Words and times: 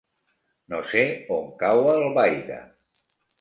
No 0.73 0.79
sé 0.93 1.03
on 1.35 1.51
cau 1.61 1.91
Albaida. 1.93 2.59